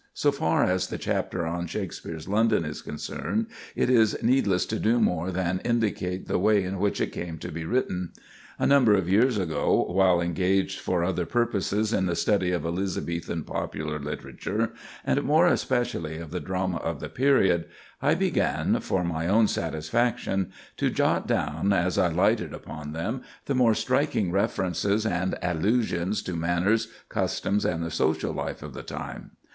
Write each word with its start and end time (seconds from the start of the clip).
So 0.15 0.31
far 0.31 0.63
as 0.63 0.87
the 0.87 0.97
chapter 0.97 1.45
on 1.45 1.67
Shakspere's 1.67 2.27
London 2.27 2.65
is 2.65 2.81
concerned, 2.81 3.45
it 3.75 3.87
is 3.87 4.17
needless 4.23 4.65
to 4.65 4.79
do 4.79 4.99
more 4.99 5.29
than 5.31 5.61
indicate 5.63 6.27
the 6.27 6.39
way 6.39 6.63
in 6.63 6.79
which 6.79 6.99
it 6.99 7.11
came 7.11 7.37
to 7.37 7.51
be 7.51 7.65
written. 7.65 8.11
A 8.57 8.65
number 8.65 8.95
of 8.95 9.07
years 9.07 9.37
ago, 9.37 9.85
while 9.91 10.19
engaged 10.19 10.79
for 10.79 11.03
other 11.03 11.27
purposes 11.27 11.93
in 11.93 12.07
the 12.07 12.15
study 12.15 12.51
of 12.51 12.65
Elizabethan 12.65 13.43
popular 13.43 13.99
literature, 13.99 14.73
and 15.05 15.21
more 15.21 15.45
especially 15.45 16.17
of 16.17 16.31
the 16.31 16.39
drama 16.39 16.77
of 16.77 16.99
the 16.99 17.07
period, 17.07 17.65
I 18.01 18.15
began, 18.15 18.79
for 18.79 19.03
my 19.03 19.27
own 19.27 19.47
satisfaction, 19.47 20.51
to 20.77 20.89
jot 20.89 21.27
down, 21.27 21.73
as 21.73 21.99
I 21.99 22.07
lighted 22.07 22.55
upon 22.55 22.93
them, 22.93 23.21
the 23.45 23.53
more 23.53 23.75
striking 23.75 24.31
references 24.31 25.05
and 25.05 25.37
allusions 25.43 26.23
to 26.23 26.35
manners, 26.35 26.87
customs, 27.07 27.65
and 27.65 27.83
the 27.83 27.91
social 27.91 28.33
life 28.33 28.63
of 28.63 28.73
the 28.73 28.81
time. 28.81 29.33